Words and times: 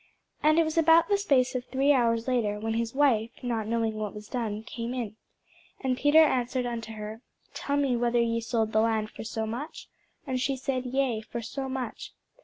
And 0.41 0.57
it 0.57 0.63
was 0.63 0.79
about 0.79 1.09
the 1.09 1.17
space 1.19 1.53
of 1.53 1.65
three 1.65 1.91
hours 1.91 2.27
after, 2.27 2.59
when 2.59 2.73
his 2.73 2.95
wife, 2.95 3.29
not 3.43 3.67
knowing 3.67 3.93
what 3.93 4.15
was 4.15 4.27
done, 4.29 4.63
came 4.63 4.95
in. 4.95 5.15
And 5.81 5.95
Peter 5.95 6.23
answered 6.23 6.65
unto 6.65 6.93
her, 6.93 7.21
Tell 7.53 7.77
me 7.77 7.95
whether 7.95 8.17
ye 8.19 8.41
sold 8.41 8.71
the 8.71 8.81
land 8.81 9.11
for 9.11 9.23
so 9.23 9.45
much? 9.45 9.89
And 10.25 10.41
she 10.41 10.57
said, 10.57 10.85
Yea, 10.87 11.21
for 11.21 11.43
so 11.43 11.69
much. 11.69 12.15